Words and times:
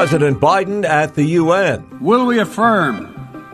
President 0.00 0.40
Biden 0.40 0.82
at 0.82 1.14
the 1.14 1.24
UN. 1.24 1.98
Will 2.00 2.24
we 2.24 2.38
affirm 2.38 3.04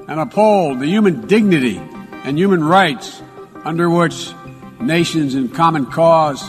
and 0.06 0.20
uphold 0.20 0.78
the 0.78 0.86
human 0.86 1.26
dignity 1.26 1.76
and 2.22 2.38
human 2.38 2.62
rights 2.62 3.20
under 3.64 3.90
which 3.90 4.32
nations 4.80 5.34
in 5.34 5.48
common 5.48 5.86
cause 5.86 6.40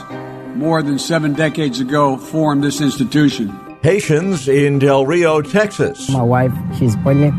more 0.54 0.84
than 0.84 1.00
seven 1.00 1.34
decades 1.34 1.80
ago 1.80 2.16
formed 2.16 2.64
this 2.64 2.80
institution? 2.80 3.50
Haitians 3.82 4.48
in 4.48 4.78
Del 4.78 5.04
Rio, 5.04 5.42
Texas. 5.42 6.12
My 6.12 6.22
wife, 6.22 6.54
she's 6.78 6.96
pregnant. 6.98 7.34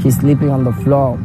She's 0.00 0.16
sleeping 0.16 0.48
on 0.48 0.64
the 0.64 0.72
floor 0.72 1.18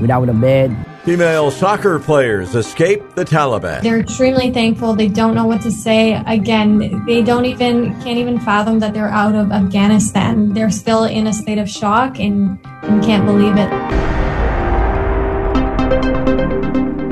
without 0.00 0.30
a 0.30 0.32
bed. 0.32 0.74
Female 1.04 1.50
soccer 1.50 1.98
players 1.98 2.54
escape 2.54 3.14
the 3.14 3.26
Taliban. 3.26 3.82
They're 3.82 4.00
extremely 4.00 4.50
thankful. 4.50 4.94
They 4.94 5.08
don't 5.08 5.34
know 5.34 5.44
what 5.44 5.60
to 5.60 5.70
say. 5.70 6.14
Again, 6.26 7.04
they 7.04 7.22
don't 7.22 7.44
even 7.44 7.92
can't 8.00 8.16
even 8.16 8.40
fathom 8.40 8.78
that 8.78 8.94
they're 8.94 9.10
out 9.10 9.34
of 9.34 9.52
Afghanistan. 9.52 10.54
They're 10.54 10.70
still 10.70 11.04
in 11.04 11.26
a 11.26 11.34
state 11.34 11.58
of 11.58 11.68
shock 11.68 12.18
and, 12.18 12.58
and 12.84 13.04
can't 13.04 13.26
believe 13.26 13.52
it. 13.58 13.68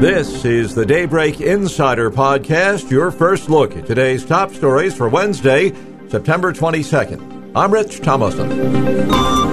This 0.01 0.47
is 0.47 0.75
the 0.75 0.87
Daybreak 0.87 1.43
Insider 1.43 2.11
Podcast, 2.11 2.91
your 2.91 3.11
first 3.11 3.51
look 3.51 3.77
at 3.77 3.87
today's 3.87 4.25
top 4.25 4.55
stories 4.55 4.97
for 4.97 5.11
Wednesday, 5.11 5.71
September 6.09 6.55
22nd. 6.55 7.53
I'm 7.55 7.71
Rich 7.71 8.01
Thomason. 8.01 9.52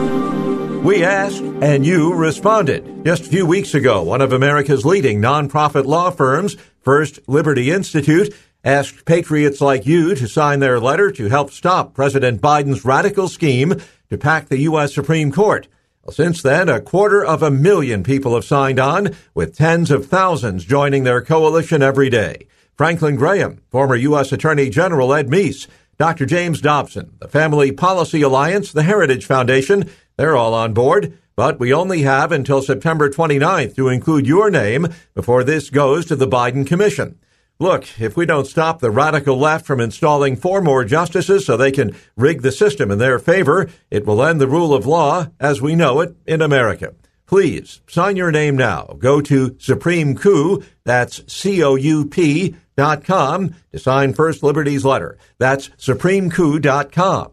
We 0.84 1.04
asked, 1.04 1.42
and 1.42 1.86
you 1.86 2.14
responded. 2.14 3.04
Just 3.04 3.26
a 3.26 3.30
few 3.30 3.46
weeks 3.46 3.74
ago, 3.74 4.02
one 4.02 4.22
of 4.22 4.32
America's 4.32 4.86
leading 4.86 5.22
nonprofit 5.22 5.86
law 5.86 6.10
firms, 6.10 6.56
First 6.80 7.20
Liberty 7.28 7.70
Institute, 7.70 8.34
asked 8.64 9.04
patriots 9.04 9.60
like 9.60 9.86
you 9.86 10.16
to 10.16 10.28
sign 10.28 10.62
their 10.62 10.80
letter 10.80 11.12
to 11.12 11.28
help 11.28 11.52
stop 11.52 11.94
President 11.94 12.42
Biden's 12.42 12.86
radical 12.86 13.28
scheme 13.28 13.76
to 14.10 14.18
pack 14.18 14.48
the 14.48 14.60
U.S. 14.60 14.94
Supreme 14.96 15.34
Court. 15.34 15.68
Since 16.10 16.42
then, 16.42 16.70
a 16.70 16.82
quarter 16.82 17.24
of 17.26 17.44
a 17.44 17.52
million 17.52 18.02
people 18.02 18.34
have 18.34 18.46
signed 18.46 18.80
on, 18.80 19.16
with 19.34 19.58
tens 19.58 19.92
of 19.92 20.08
thousands 20.08 20.64
joining 20.64 21.04
their 21.04 21.22
coalition 21.22 21.84
every 21.84 22.10
day. 22.10 22.48
Franklin 22.76 23.18
Graham, 23.18 23.62
former 23.70 23.96
U.S. 23.96 24.32
Attorney 24.32 24.70
General 24.70 25.14
Ed 25.14 25.28
Meese, 25.28 25.68
Dr. 25.98 26.26
James 26.26 26.62
Dobson, 26.62 27.18
the 27.20 27.28
Family 27.28 27.74
Policy 27.74 28.22
Alliance, 28.22 28.72
the 28.72 28.84
Heritage 28.84 29.26
Foundation, 29.26 29.90
they're 30.20 30.36
all 30.36 30.54
on 30.54 30.74
board, 30.74 31.18
but 31.38 31.62
we 31.62 31.72
only 31.72 32.02
have 32.02 32.34
until 32.34 32.62
September 32.62 33.10
29th 33.10 33.74
to 33.78 33.88
include 33.88 34.28
your 34.28 34.52
name 34.52 34.88
before 35.16 35.46
this 35.46 35.70
goes 35.70 36.06
to 36.08 36.16
the 36.18 36.28
Biden 36.28 36.68
Commission. 36.68 37.18
Look, 37.58 38.02
if 38.02 38.18
we 38.18 38.26
don't 38.26 38.46
stop 38.46 38.82
the 38.82 38.92
radical 38.92 39.38
left 39.38 39.66
from 39.66 39.80
installing 39.80 40.36
four 40.36 40.62
more 40.62 40.84
justices 40.84 41.46
so 41.46 41.56
they 41.56 41.72
can 41.72 41.96
rig 42.18 42.42
the 42.42 42.52
system 42.52 42.92
in 42.92 42.98
their 42.98 43.18
favor, 43.18 43.70
it 43.90 44.06
will 44.06 44.22
end 44.22 44.42
the 44.42 44.48
rule 44.50 44.74
of 44.74 44.86
law 44.86 45.28
as 45.40 45.62
we 45.62 45.74
know 45.74 46.02
it 46.02 46.18
in 46.26 46.42
America. 46.42 46.94
Please 47.26 47.80
sign 47.88 48.18
your 48.18 48.30
name 48.30 48.58
now. 48.58 48.98
Go 49.00 49.22
to 49.22 49.56
Supreme 49.58 50.18
Coup, 50.18 50.62
that's 50.84 51.22
C-O-U-P 51.32 52.56
dot 52.76 53.06
com 53.06 53.56
to 53.72 53.80
sign 53.80 54.12
First 54.12 54.44
Liberty's 54.44 54.84
letter. 54.84 55.18
That's 55.38 55.70
supremecoup.com. 55.70 57.32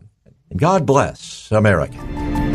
And 0.51 0.61
God 0.61 0.87
bless 0.87 1.51
America. 1.51 2.46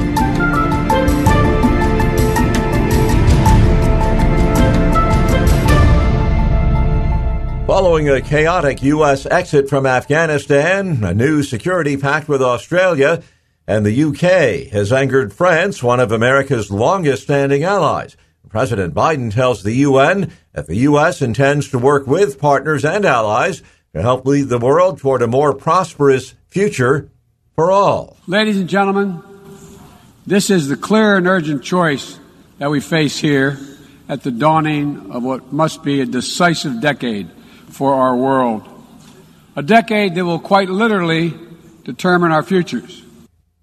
Following 7.68 8.10
a 8.10 8.22
chaotic 8.22 8.82
U.S. 8.84 9.26
exit 9.28 9.70
from 9.70 9.86
Afghanistan, 9.86 11.04
a 11.04 11.14
new 11.14 11.42
security 11.44 11.96
pact 11.96 12.28
with 12.28 12.42
Australia, 12.42 13.24
and 13.68 13.86
the 13.86 14.04
UK 14.04 14.72
has 14.74 14.92
angered 14.92 15.32
France, 15.32 15.82
one 15.82 16.00
of 16.00 16.12
America's 16.12 16.72
longest 16.72 17.24
standing 17.24 17.64
allies. 17.64 18.18
President 18.50 18.94
Biden 18.94 19.32
tells 19.32 19.64
the 19.64 19.76
UN 19.76 20.34
that 20.52 20.68
the 20.68 20.76
U.S. 20.78 21.22
intends 21.22 21.70
to 21.70 21.80
work 21.80 22.08
with 22.08 22.40
partners 22.40 22.84
and 22.84 23.06
allies 23.06 23.64
to 23.94 24.02
help 24.02 24.26
lead 24.26 24.50
the 24.50 24.60
world 24.60 25.00
toward 25.00 25.22
a 25.22 25.28
more 25.28 25.54
prosperous 25.54 26.34
future 26.48 27.10
for 27.56 27.72
all. 27.72 28.18
Ladies 28.28 28.60
and 28.60 28.68
gentlemen, 28.68 29.24
this 30.28 30.50
is 30.50 30.68
the 30.68 30.76
clear 30.76 31.16
and 31.16 31.28
urgent 31.28 31.64
choice 31.64 32.20
that 32.58 32.70
we 32.70 32.82
face 32.82 33.18
here 33.18 33.58
at 34.10 34.24
the 34.24 34.32
dawning 34.32 35.12
of 35.12 35.24
what 35.24 35.54
must 35.54 35.84
be 35.84 36.02
a 36.02 36.06
decisive 36.06 36.82
decade 36.82 37.30
for 37.72 37.94
our 37.94 38.16
world. 38.16 38.68
A 39.56 39.64
decade 39.64 40.16
that 40.16 40.26
will 40.26 40.40
quite 40.40 40.70
literally 40.70 41.34
determine 41.84 42.32
our 42.32 42.44
futures. 42.44 43.04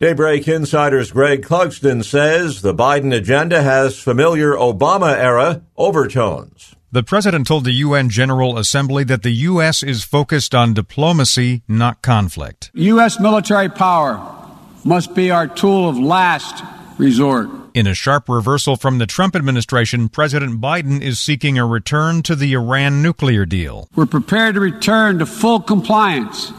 Daybreak 0.00 0.46
Insider's 0.46 1.10
Greg 1.10 1.42
Clugston 1.42 2.04
says 2.04 2.62
the 2.62 2.74
Biden 2.74 3.12
agenda 3.12 3.62
has 3.62 3.98
familiar 3.98 4.52
Obama 4.52 5.16
era 5.16 5.62
overtones. 5.76 6.76
The 6.92 7.02
president 7.02 7.46
told 7.46 7.64
the 7.64 7.72
UN 7.72 8.08
General 8.08 8.56
Assembly 8.56 9.04
that 9.04 9.22
the 9.22 9.30
U.S. 9.30 9.82
is 9.82 10.04
focused 10.04 10.54
on 10.54 10.72
diplomacy, 10.72 11.62
not 11.68 12.00
conflict. 12.00 12.70
U.S. 12.74 13.20
military 13.20 13.68
power 13.68 14.24
must 14.84 15.14
be 15.14 15.30
our 15.30 15.46
tool 15.46 15.88
of 15.88 15.98
last 15.98 16.64
resort. 16.98 17.48
In 17.74 17.86
a 17.86 17.94
sharp 17.94 18.28
reversal 18.28 18.76
from 18.76 18.98
the 18.98 19.06
Trump 19.06 19.36
administration, 19.36 20.08
President 20.08 20.60
Biden 20.60 21.00
is 21.00 21.18
seeking 21.18 21.58
a 21.58 21.66
return 21.66 22.22
to 22.22 22.34
the 22.34 22.52
Iran 22.52 23.02
nuclear 23.02 23.46
deal. 23.46 23.88
We're 23.94 24.06
prepared 24.06 24.56
to 24.56 24.60
return 24.60 25.18
to 25.20 25.26
full 25.26 25.60
compliance 25.60 26.52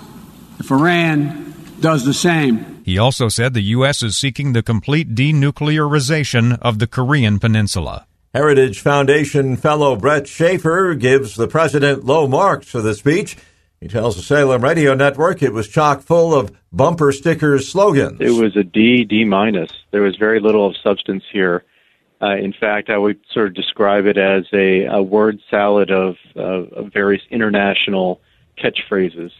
if 0.59 0.71
Iran 0.71 1.53
does 1.79 2.05
the 2.05 2.13
same. 2.13 2.81
He 2.83 2.97
also 2.97 3.29
said 3.29 3.53
the 3.53 3.61
U.S. 3.61 4.01
is 4.01 4.17
seeking 4.17 4.53
the 4.53 4.63
complete 4.63 5.13
denuclearization 5.13 6.57
of 6.61 6.79
the 6.79 6.87
Korean 6.87 7.39
Peninsula. 7.39 8.07
Heritage 8.33 8.79
Foundation 8.79 9.57
fellow 9.57 9.95
Brett 9.95 10.27
Schaefer 10.27 10.93
gives 10.93 11.35
the 11.35 11.47
president 11.47 12.05
low 12.05 12.27
marks 12.27 12.67
for 12.67 12.81
the 12.81 12.93
speech. 12.93 13.37
He 13.81 13.87
tells 13.87 14.17
the 14.17 14.21
Salem 14.21 14.61
Radio 14.61 14.93
Network 14.93 15.41
it 15.41 15.53
was 15.53 15.69
chock 15.69 16.01
full 16.01 16.33
of 16.33 16.51
bumper 16.71 17.13
stickers 17.13 17.69
slogans. 17.69 18.19
It 18.19 18.31
was 18.31 18.57
a 18.57 18.63
D, 18.63 19.05
D 19.05 19.23
minus. 19.23 19.71
There 19.91 20.01
was 20.01 20.17
very 20.17 20.41
little 20.41 20.67
of 20.67 20.75
substance 20.83 21.23
here. 21.31 21.63
Uh, 22.21 22.35
in 22.35 22.51
fact, 22.51 22.89
I 22.89 22.97
would 22.97 23.19
sort 23.33 23.47
of 23.47 23.53
describe 23.53 24.05
it 24.05 24.17
as 24.17 24.43
a, 24.51 24.83
a 24.85 25.01
word 25.01 25.39
salad 25.49 25.91
of, 25.91 26.15
of 26.35 26.91
various 26.91 27.21
international 27.31 28.19
catchphrases. 28.61 29.31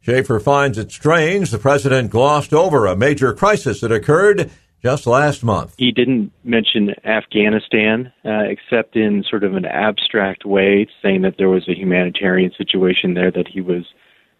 Schaefer 0.00 0.38
finds 0.38 0.78
it 0.78 0.92
strange 0.92 1.50
the 1.50 1.58
president 1.58 2.10
glossed 2.10 2.54
over 2.54 2.86
a 2.86 2.94
major 2.94 3.32
crisis 3.32 3.80
that 3.80 3.90
occurred 3.90 4.50
just 4.82 5.06
last 5.06 5.42
month. 5.42 5.74
He 5.78 5.92
didn't 5.92 6.32
mention 6.44 6.90
Afghanistan 7.04 8.12
uh, 8.24 8.44
except 8.44 8.96
in 8.96 9.24
sort 9.28 9.44
of 9.44 9.54
an 9.54 9.64
abstract 9.64 10.44
way, 10.44 10.86
saying 11.02 11.22
that 11.22 11.34
there 11.38 11.48
was 11.48 11.68
a 11.68 11.74
humanitarian 11.74 12.52
situation 12.56 13.14
there 13.14 13.30
that 13.30 13.48
he 13.48 13.60
was 13.60 13.84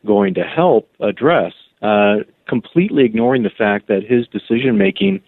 going 0.07 0.35
to 0.35 0.43
help 0.43 0.89
address, 1.01 1.53
uh, 1.83 2.17
completely 2.49 3.05
ignoring 3.05 3.43
the 3.43 3.51
fact 3.51 3.89
that 3.89 4.03
his 4.09 4.27
decision 4.29 4.79
making 4.79 5.21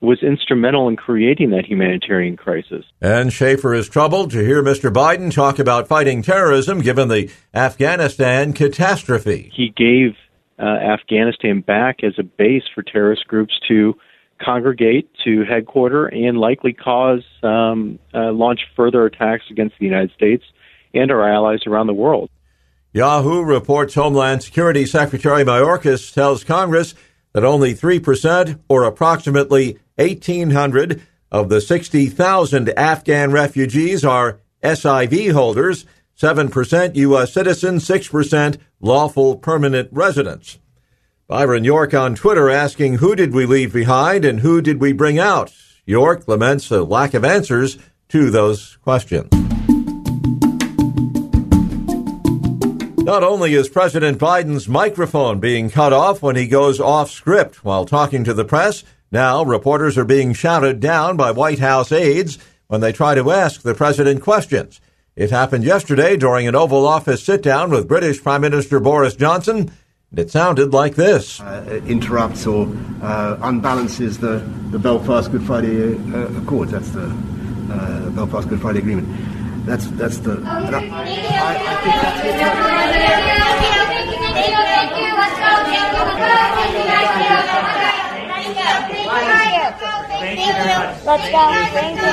was 0.00 0.22
instrumental 0.22 0.86
in 0.88 0.96
creating 0.96 1.50
that 1.50 1.66
humanitarian 1.66 2.36
crisis. 2.36 2.84
And 3.00 3.32
Schaefer 3.32 3.74
is 3.74 3.88
troubled 3.88 4.30
to 4.30 4.38
hear 4.38 4.62
Mr. 4.62 4.92
Biden 4.92 5.32
talk 5.32 5.58
about 5.58 5.88
fighting 5.88 6.22
terrorism 6.22 6.80
given 6.80 7.08
the 7.08 7.30
Afghanistan 7.52 8.52
catastrophe. 8.52 9.50
He 9.52 9.70
gave 9.76 10.14
uh, 10.58 10.66
Afghanistan 10.66 11.60
back 11.60 12.04
as 12.04 12.14
a 12.18 12.22
base 12.22 12.62
for 12.72 12.82
terrorist 12.82 13.26
groups 13.26 13.54
to 13.68 13.94
congregate 14.38 15.10
to 15.24 15.44
headquarter 15.44 16.06
and 16.06 16.38
likely 16.38 16.72
cause 16.72 17.24
um, 17.42 17.98
uh, 18.14 18.32
launch 18.32 18.60
further 18.76 19.06
attacks 19.06 19.44
against 19.50 19.76
the 19.78 19.86
United 19.86 20.12
States 20.12 20.44
and 20.94 21.10
our 21.10 21.28
allies 21.28 21.60
around 21.66 21.86
the 21.86 21.94
world. 21.94 22.30
Yahoo 22.92 23.42
reports 23.42 23.94
Homeland 23.94 24.42
Security 24.42 24.86
Secretary 24.86 25.44
Mayorkas 25.44 26.12
tells 26.12 26.42
Congress 26.42 26.94
that 27.32 27.44
only 27.44 27.74
3% 27.74 28.58
or 28.68 28.84
approximately 28.84 29.78
1,800 29.96 31.02
of 31.30 31.48
the 31.48 31.60
60,000 31.60 32.70
Afghan 32.70 33.30
refugees 33.30 34.04
are 34.04 34.40
SIV 34.62 35.32
holders, 35.32 35.84
7% 36.16 36.96
U.S. 36.96 37.32
citizens, 37.32 37.86
6% 37.86 38.58
lawful 38.80 39.36
permanent 39.36 39.88
residents. 39.92 40.58
Byron 41.28 41.62
York 41.62 41.92
on 41.92 42.14
Twitter 42.14 42.48
asking, 42.48 42.94
Who 42.94 43.14
did 43.14 43.34
we 43.34 43.44
leave 43.44 43.70
behind 43.70 44.24
and 44.24 44.40
who 44.40 44.62
did 44.62 44.80
we 44.80 44.94
bring 44.94 45.18
out? 45.18 45.52
York 45.84 46.26
laments 46.26 46.70
a 46.70 46.82
lack 46.82 47.12
of 47.12 47.22
answers 47.22 47.76
to 48.08 48.30
those 48.30 48.76
questions. 48.76 49.28
Not 53.04 53.22
only 53.22 53.52
is 53.52 53.68
President 53.68 54.16
Biden's 54.16 54.70
microphone 54.70 55.38
being 55.38 55.68
cut 55.68 55.92
off 55.92 56.22
when 56.22 56.34
he 56.34 56.48
goes 56.48 56.80
off 56.80 57.10
script 57.10 57.62
while 57.62 57.84
talking 57.84 58.24
to 58.24 58.32
the 58.32 58.46
press, 58.46 58.82
now 59.12 59.44
reporters 59.44 59.98
are 59.98 60.06
being 60.06 60.32
shouted 60.32 60.80
down 60.80 61.18
by 61.18 61.30
White 61.30 61.58
House 61.58 61.92
aides 61.92 62.38
when 62.68 62.80
they 62.80 62.90
try 62.90 63.14
to 63.14 63.30
ask 63.30 63.60
the 63.60 63.74
president 63.74 64.22
questions. 64.22 64.80
It 65.14 65.30
happened 65.30 65.64
yesterday 65.64 66.16
during 66.16 66.48
an 66.48 66.54
Oval 66.54 66.86
Office 66.86 67.22
sit 67.22 67.42
down 67.42 67.70
with 67.70 67.86
British 67.86 68.22
Prime 68.22 68.40
Minister 68.40 68.80
Boris 68.80 69.14
Johnson. 69.14 69.70
And 70.10 70.20
it 70.20 70.30
sounded 70.30 70.72
like 70.72 70.94
this. 70.94 71.38
Uh, 71.38 71.82
interrupts 71.86 72.46
or 72.46 72.66
uh, 73.02 73.36
unbalances 73.42 74.18
the, 74.18 74.38
the 74.70 74.78
Belfast 74.78 75.30
Good 75.30 75.42
Friday 75.42 75.96
uh, 76.14 76.28
Accord. 76.42 76.70
That's 76.70 76.88
the 76.90 77.04
uh, 77.70 78.08
Belfast 78.10 78.48
Good 78.48 78.60
Friday 78.62 78.78
Agreement. 78.78 79.06
That's 79.66 79.86
that's 79.88 80.16
the. 80.18 80.42
I, 80.46 80.66
I 80.66 80.80
think 81.82 81.94
that's 82.00 82.28
Let's 91.04 91.30
go. 91.30 91.38
Thank 91.74 92.00
you. 92.00 92.12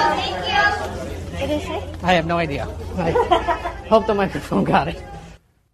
What 1.40 1.48
did 1.48 1.62
he? 1.62 2.06
I 2.06 2.14
have 2.14 2.26
no 2.26 2.38
idea. 2.38 2.68
I 2.98 3.12
hope 3.88 4.06
the 4.06 4.14
microphone 4.14 4.66
got 4.66 4.90
it. 4.90 5.02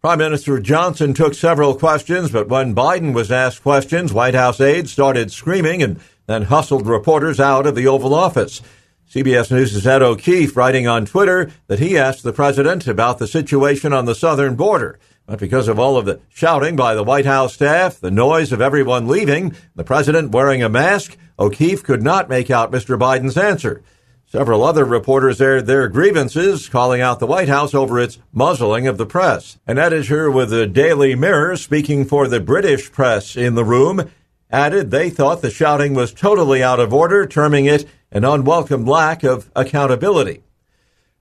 Prime 0.01 0.18
Minister 0.18 0.57
Johnson 0.59 1.13
took 1.13 1.36
several 1.36 1.75
questions, 1.75 2.31
but 2.31 2.50
when 2.50 2.74
Biden 2.74 3.13
was 3.13 3.31
asked 3.31 3.62
questions, 3.62 4.12
White 4.12 4.33
House 4.33 4.59
aides 4.59 4.92
started 4.92 5.31
screaming 5.31 5.83
and 5.83 6.00
then 6.25 6.42
hustled 6.42 6.88
reporters 6.88 7.39
out 7.39 7.68
of 7.68 7.75
the 7.75 7.86
Oval 7.86 8.15
Office. 8.15 8.63
CBS 9.07 9.51
News' 9.51 9.86
Ed 9.86 10.01
O'Keefe 10.01 10.57
writing 10.57 10.88
on 10.88 11.06
Twitter 11.06 11.51
that 11.68 11.77
he 11.77 12.00
asked 12.00 12.24
the 12.24 12.33
president 12.33 12.88
about 12.88 13.19
the 13.19 13.27
situation 13.27 13.94
on 13.94 14.06
the 14.06 14.15
southern 14.15 14.56
border. 14.56 14.98
But 15.27 15.38
because 15.38 15.68
of 15.68 15.77
all 15.77 15.98
of 15.98 16.06
the 16.06 16.19
shouting 16.30 16.75
by 16.75 16.95
the 16.95 17.03
White 17.03 17.27
House 17.27 17.53
staff, 17.53 18.00
the 18.00 18.09
noise 18.09 18.51
of 18.51 18.59
everyone 18.59 19.07
leaving, 19.07 19.56
the 19.75 19.83
president 19.83 20.31
wearing 20.31 20.63
a 20.63 20.69
mask, 20.69 21.15
O'Keefe 21.38 21.83
could 21.83 22.01
not 22.01 22.27
make 22.27 22.50
out 22.50 22.71
Mr. 22.71 22.98
Biden's 22.98 23.38
answer. 23.38 23.83
Several 24.31 24.63
other 24.63 24.86
reporters 24.86 25.42
aired 25.42 25.66
their 25.66 25.89
grievances, 25.89 26.69
calling 26.69 27.01
out 27.01 27.19
the 27.19 27.28
White 27.28 27.50
House 27.50 27.74
over 27.74 28.00
its 28.00 28.18
muzzling 28.31 28.88
of 28.88 28.98
the 28.98 29.06
press. 29.06 29.60
An 29.68 29.78
editor 29.78 30.31
with 30.31 30.51
the 30.51 30.66
Daily 30.66 31.16
Mirror, 31.16 31.57
speaking 31.57 32.06
for 32.06 32.30
the 32.30 32.39
British 32.39 32.94
press 32.94 33.36
in 33.36 33.56
the 33.56 33.66
room, 33.66 34.10
added 34.50 34.89
they 34.89 35.10
thought 35.10 35.42
the 35.42 35.51
shouting 35.51 35.94
was 35.94 36.13
totally 36.13 36.63
out 36.63 36.80
of 36.80 36.94
order, 36.94 37.25
terming 37.25 37.66
it 37.66 37.86
an 38.10 38.24
unwelcome 38.24 38.86
lack 38.86 39.24
of 39.24 39.51
accountability. 39.54 40.44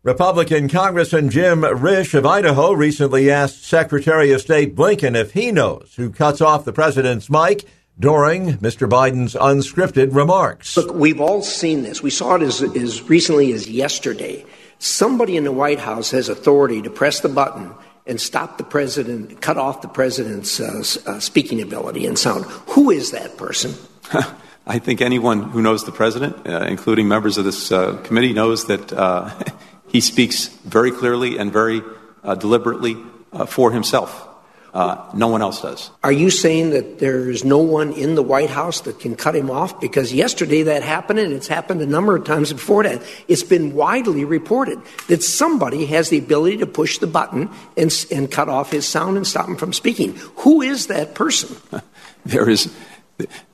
Republican 0.04 0.68
Congressman 0.68 1.30
Jim 1.30 1.62
Risch 1.62 2.14
of 2.14 2.24
Idaho 2.24 2.70
recently 2.70 3.28
asked 3.28 3.64
Secretary 3.64 4.30
of 4.30 4.40
State 4.40 4.76
Blinken 4.76 5.16
if 5.16 5.32
he 5.32 5.50
knows 5.50 5.94
who 5.96 6.10
cuts 6.10 6.40
off 6.40 6.64
the 6.64 6.72
president's 6.72 7.28
mic 7.28 7.64
during 8.00 8.54
Mr. 8.54 8.88
Biden's 8.88 9.34
unscripted 9.34 10.14
remarks. 10.14 10.76
Look, 10.76 10.94
we've 10.94 11.20
all 11.20 11.42
seen 11.42 11.82
this. 11.82 12.02
We 12.02 12.10
saw 12.10 12.36
it 12.36 12.42
as, 12.42 12.62
as 12.62 13.02
recently 13.02 13.52
as 13.52 13.68
yesterday. 13.68 14.44
Somebody 14.78 15.36
in 15.36 15.44
the 15.44 15.52
White 15.52 15.78
House 15.78 16.10
has 16.12 16.30
authority 16.30 16.80
to 16.82 16.90
press 16.90 17.20
the 17.20 17.28
button 17.28 17.74
and 18.06 18.18
stop 18.18 18.56
the 18.56 18.64
president, 18.64 19.42
cut 19.42 19.58
off 19.58 19.82
the 19.82 19.88
president's 19.88 20.58
uh, 20.58 20.82
uh, 21.06 21.20
speaking 21.20 21.60
ability 21.60 22.06
and 22.06 22.18
sound. 22.18 22.46
Who 22.70 22.90
is 22.90 23.10
that 23.10 23.36
person? 23.36 23.74
I 24.66 24.78
think 24.78 25.02
anyone 25.02 25.42
who 25.42 25.60
knows 25.60 25.84
the 25.84 25.92
president, 25.92 26.46
uh, 26.46 26.64
including 26.68 27.06
members 27.06 27.36
of 27.36 27.44
this 27.44 27.70
uh, 27.70 27.98
committee, 27.98 28.32
knows 28.32 28.66
that 28.66 28.92
uh, 28.92 29.30
he 29.88 30.00
speaks 30.00 30.48
very 30.48 30.90
clearly 30.90 31.38
and 31.38 31.52
very 31.52 31.82
uh, 32.24 32.34
deliberately 32.34 32.96
uh, 33.32 33.44
for 33.44 33.72
himself. 33.72 34.26
Uh, 34.72 35.10
no 35.14 35.26
one 35.26 35.42
else 35.42 35.62
does. 35.62 35.90
Are 36.04 36.12
you 36.12 36.30
saying 36.30 36.70
that 36.70 37.00
there's 37.00 37.44
no 37.44 37.58
one 37.58 37.92
in 37.92 38.14
the 38.14 38.22
White 38.22 38.50
House 38.50 38.82
that 38.82 39.00
can 39.00 39.16
cut 39.16 39.34
him 39.34 39.50
off? 39.50 39.80
Because 39.80 40.12
yesterday 40.12 40.62
that 40.64 40.84
happened, 40.84 41.18
and 41.18 41.32
it's 41.32 41.48
happened 41.48 41.80
a 41.82 41.86
number 41.86 42.14
of 42.14 42.24
times 42.24 42.52
before 42.52 42.84
that. 42.84 43.02
It's 43.26 43.42
been 43.42 43.74
widely 43.74 44.24
reported 44.24 44.78
that 45.08 45.24
somebody 45.24 45.86
has 45.86 46.08
the 46.10 46.18
ability 46.18 46.58
to 46.58 46.66
push 46.66 46.98
the 46.98 47.08
button 47.08 47.50
and, 47.76 48.06
and 48.12 48.30
cut 48.30 48.48
off 48.48 48.70
his 48.70 48.86
sound 48.86 49.16
and 49.16 49.26
stop 49.26 49.48
him 49.48 49.56
from 49.56 49.72
speaking. 49.72 50.14
Who 50.36 50.62
is 50.62 50.86
that 50.86 51.14
person? 51.14 51.56
there 52.24 52.48
is 52.48 52.72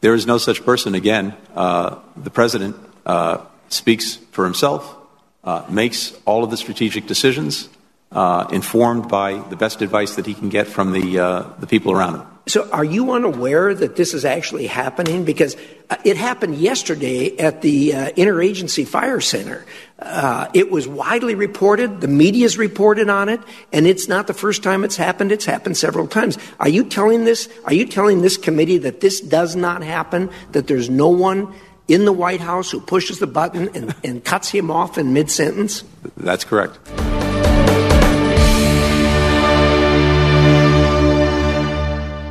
there 0.01 0.15
is 0.15 0.27
no 0.27 0.39
such 0.39 0.65
person. 0.65 0.95
Again, 0.95 1.35
uh, 1.55 1.99
the 2.17 2.31
president 2.31 2.77
uh, 3.05 3.45
speaks 3.69 4.17
for 4.33 4.45
himself, 4.45 4.95
uh, 5.45 5.65
makes 5.69 6.15
all 6.25 6.45
of 6.45 6.51
the 6.51 6.57
strategic 6.57 7.07
decisions, 7.07 7.69
uh, 8.13 8.47
informed 8.53 9.09
by 9.09 9.39
the 9.51 9.57
best 9.57 9.83
advice 9.83 10.17
that 10.17 10.27
he 10.27 10.35
can 10.35 10.49
get 10.49 10.67
from 10.67 10.93
the 10.93 11.19
uh, 11.19 11.43
the 11.59 11.67
people 11.67 11.93
around 11.93 12.17
him. 12.17 12.27
So, 12.49 12.71
are 12.71 12.85
you 12.85 13.11
unaware 13.11 13.75
that 13.75 13.97
this 13.97 14.15
is 14.15 14.25
actually 14.25 14.69
happening? 14.69 15.25
Because 15.25 15.57
uh, 15.91 15.97
it 16.05 16.17
happened 16.17 16.59
yesterday 16.59 17.37
at 17.39 17.61
the 17.61 17.93
uh, 17.93 18.11
Interagency 18.13 18.87
Fire 18.87 19.21
Center. 19.21 19.67
Uh, 19.99 20.47
it 20.55 20.71
was 20.71 20.87
widely 20.87 21.35
reported, 21.35 22.01
the 22.01 22.07
media's 22.07 22.57
reported 22.57 23.09
on 23.09 23.29
it, 23.29 23.41
and 23.73 23.85
it's 23.85 24.07
not 24.07 24.29
the 24.29 24.35
first 24.35 24.63
time 24.63 24.85
it's 24.85 24.97
happened. 24.97 25.33
It's 25.33 25.45
happened 25.45 25.77
several 25.77 26.07
times. 26.07 26.39
Are 26.61 26.69
you 26.69 26.85
telling 26.85 27.25
this? 27.25 27.49
Are 27.65 27.75
you 27.75 27.85
telling 27.85 28.23
this 28.23 28.37
committee 28.37 28.79
that 28.79 29.01
this 29.01 29.21
does 29.21 29.57
not 29.57 29.83
happen? 29.83 30.31
That 30.53 30.69
there's 30.69 30.89
no 30.89 31.09
one 31.09 31.53
in 31.89 32.05
the 32.05 32.13
White 32.13 32.41
House 32.41 32.71
who 32.71 32.81
pushes 32.81 33.19
the 33.19 33.27
button 33.27 33.71
and, 33.75 33.93
and 34.05 34.25
cuts 34.25 34.51
him 34.51 34.71
off 34.71 34.99
in 34.99 35.13
mid 35.13 35.33
sentence? 35.33 35.83
That's 36.17 36.45
correct. 36.45 36.79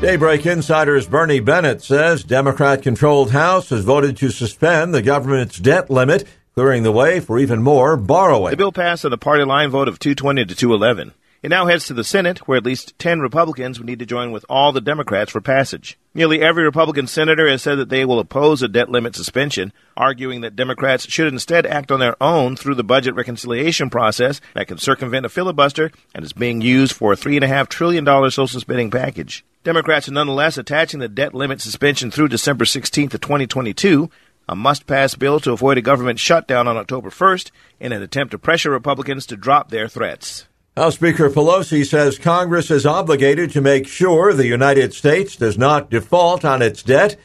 Daybreak 0.05 0.45
Insider's 0.45 1.07
Bernie 1.07 1.39
Bennett 1.39 1.81
says 1.81 2.23
Democrat 2.23 2.83
controlled 2.83 3.31
House 3.31 3.71
has 3.71 3.83
voted 3.83 4.15
to 4.17 4.29
suspend 4.29 4.93
the 4.93 5.01
government's 5.01 5.57
debt 5.57 5.89
limit, 5.89 6.25
clearing 6.53 6.83
the 6.83 6.91
way 6.91 7.19
for 7.19 7.39
even 7.39 7.63
more 7.63 7.97
borrowing. 7.97 8.51
The 8.51 8.57
bill 8.57 8.71
passed 8.71 9.03
on 9.03 9.11
a 9.13 9.17
party 9.17 9.43
line 9.45 9.71
vote 9.71 9.87
of 9.87 9.97
220 9.97 10.45
to 10.45 10.53
211. 10.53 11.15
It 11.41 11.49
now 11.49 11.65
heads 11.65 11.87
to 11.87 11.95
the 11.95 12.03
Senate, 12.03 12.47
where 12.47 12.59
at 12.59 12.63
least 12.63 12.93
10 12.99 13.19
Republicans 13.19 13.79
would 13.79 13.87
need 13.87 13.97
to 13.97 14.05
join 14.05 14.31
with 14.31 14.45
all 14.47 14.71
the 14.71 14.79
Democrats 14.79 15.31
for 15.31 15.41
passage. 15.41 15.97
Nearly 16.13 16.39
every 16.39 16.63
Republican 16.63 17.07
senator 17.07 17.49
has 17.49 17.63
said 17.63 17.79
that 17.79 17.89
they 17.89 18.05
will 18.05 18.19
oppose 18.19 18.61
a 18.61 18.67
debt 18.67 18.89
limit 18.89 19.15
suspension, 19.15 19.73
arguing 19.97 20.41
that 20.41 20.55
Democrats 20.55 21.09
should 21.09 21.33
instead 21.33 21.65
act 21.65 21.91
on 21.91 21.99
their 21.99 22.15
own 22.21 22.55
through 22.55 22.75
the 22.75 22.83
budget 22.83 23.15
reconciliation 23.15 23.89
process 23.89 24.39
that 24.53 24.67
can 24.67 24.77
circumvent 24.77 25.25
a 25.25 25.29
filibuster 25.29 25.91
and 26.13 26.23
is 26.23 26.31
being 26.31 26.61
used 26.61 26.93
for 26.93 27.11
a 27.11 27.17
$3.5 27.17 27.69
trillion 27.69 28.05
social 28.29 28.59
spending 28.59 28.91
package. 28.91 29.43
Democrats 29.65 30.07
are 30.07 30.11
nonetheless 30.11 30.59
attaching 30.59 30.99
the 30.99 31.09
debt 31.09 31.33
limit 31.33 31.59
suspension 31.59 32.11
through 32.11 32.27
December 32.27 32.65
16th 32.65 33.15
of 33.15 33.21
2022, 33.21 34.11
a 34.47 34.55
must-pass 34.55 35.15
bill 35.15 35.39
to 35.39 35.53
avoid 35.53 35.75
a 35.75 35.81
government 35.81 36.19
shutdown 36.19 36.67
on 36.67 36.77
October 36.77 37.09
1st 37.09 37.49
in 37.79 37.91
an 37.91 38.03
attempt 38.03 38.29
to 38.29 38.37
pressure 38.37 38.69
Republicans 38.69 39.25
to 39.25 39.35
drop 39.35 39.71
their 39.71 39.87
threats. 39.87 40.45
House 40.77 40.93
Speaker 40.93 41.31
Pelosi 41.31 41.83
says 41.83 42.19
Congress 42.19 42.69
is 42.69 42.85
obligated 42.85 43.49
to 43.53 43.59
make 43.59 43.87
sure 43.87 44.33
the 44.33 44.45
United 44.45 44.93
States 44.93 45.35
does 45.35 45.57
not 45.57 45.89
default 45.89 46.45
on 46.45 46.61
its 46.61 46.83
debt, 46.83 47.15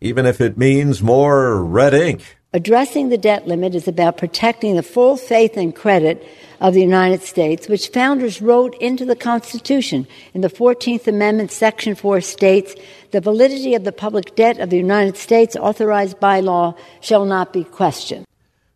even 0.00 0.24
if 0.24 0.40
it 0.40 0.56
means 0.56 1.02
more 1.02 1.62
red 1.62 1.92
ink. 1.92 2.38
Addressing 2.54 3.10
the 3.10 3.18
debt 3.18 3.46
limit 3.46 3.74
is 3.74 3.86
about 3.86 4.16
protecting 4.16 4.76
the 4.76 4.82
full 4.82 5.18
faith 5.18 5.58
and 5.58 5.76
credit 5.76 6.26
of 6.62 6.74
the 6.74 6.80
United 6.80 7.20
States, 7.22 7.68
which 7.68 7.88
founders 7.88 8.40
wrote 8.40 8.74
into 8.80 9.04
the 9.04 9.16
Constitution. 9.16 10.06
In 10.32 10.42
the 10.42 10.48
14th 10.48 11.08
Amendment, 11.08 11.50
Section 11.50 11.96
4 11.96 12.20
states, 12.20 12.76
the 13.10 13.20
validity 13.20 13.74
of 13.74 13.82
the 13.82 13.90
public 13.90 14.36
debt 14.36 14.60
of 14.60 14.70
the 14.70 14.76
United 14.76 15.16
States 15.16 15.56
authorized 15.56 16.20
by 16.20 16.38
law 16.38 16.76
shall 17.00 17.24
not 17.24 17.52
be 17.52 17.64
questioned. 17.64 18.24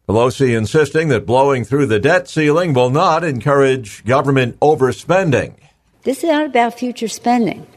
Pelosi 0.08 0.56
insisting 0.56 1.08
that 1.08 1.26
blowing 1.26 1.64
through 1.64 1.86
the 1.86 2.00
debt 2.00 2.28
ceiling 2.28 2.74
will 2.74 2.90
not 2.90 3.22
encourage 3.22 4.04
government 4.04 4.58
overspending. 4.58 5.54
This 6.02 6.24
is 6.24 6.30
not 6.30 6.46
about 6.46 6.78
future 6.78 7.08
spending. 7.08 7.68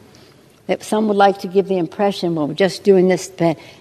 That 0.65 0.81
some 0.83 1.07
would 1.07 1.17
like 1.17 1.37
to 1.39 1.47
give 1.47 1.67
the 1.67 1.77
impression, 1.77 2.33
well, 2.33 2.47
we're 2.47 2.53
just 2.55 2.83
doing 2.83 3.09
this. 3.09 3.31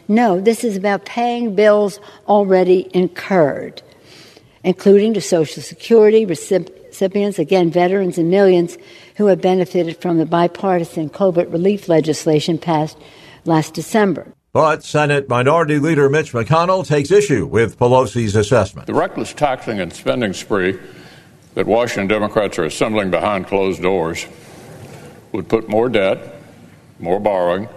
No, 0.09 0.41
this 0.41 0.63
is 0.63 0.77
about 0.77 1.07
paying 1.07 1.55
bills 1.55 2.01
already 2.27 2.91
incurred 2.93 3.83
including 4.69 5.15
to 5.15 5.21
Social 5.23 5.63
Security 5.63 6.27
recipients, 6.27 7.39
again, 7.39 7.71
veterans 7.71 8.19
and 8.19 8.29
millions 8.29 8.77
who 9.17 9.25
have 9.25 9.41
benefited 9.41 9.97
from 9.97 10.19
the 10.19 10.27
bipartisan 10.27 11.09
COVID 11.09 11.51
relief 11.51 11.89
legislation 11.89 12.59
passed 12.59 12.99
last 13.47 13.73
December. 13.73 14.31
But 14.53 14.85
Senate 14.85 15.27
Minority 15.27 15.79
Leader 15.79 16.11
Mitch 16.11 16.33
McConnell 16.33 16.87
takes 16.87 17.11
issue 17.11 17.47
with 17.47 17.79
Pelosi's 17.79 18.37
assessment. 18.37 18.87
The 18.87 18.93
reckless 18.93 19.33
taxing 19.33 19.81
and 19.81 19.91
spending 19.91 20.35
spree 20.35 20.79
that 21.55 21.67
Washington 21.67 22.07
Democrats 22.07 22.59
are 22.59 22.65
assembling 22.65 23.11
behind 23.11 23.47
closed 23.47 23.81
doors 23.81 24.27
would 25.33 25.49
put 25.49 25.71
more 25.71 25.89
debt, 25.89 26.43
more 26.99 27.19
borrowing, 27.19 27.71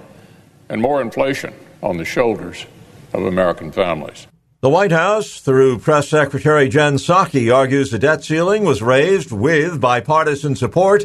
and 0.67 0.81
more 0.81 1.01
inflation 1.01 1.53
on 1.81 1.95
the 1.95 2.05
shoulders 2.05 2.65
of 3.13 3.24
American 3.25 3.71
families. 3.71 4.27
The 4.62 4.70
White 4.70 4.91
House, 4.91 5.39
through 5.39 5.80
Press 5.80 6.08
Secretary 6.08 6.70
Jen 6.70 6.98
Psaki, 6.98 7.51
argues 7.51 7.89
the 7.89 7.98
debt 7.98 8.24
ceiling 8.24 8.63
was 8.63 8.80
raised 8.80 9.32
with 9.32 9.82
bipartisan 9.82 10.56
support 10.56 11.03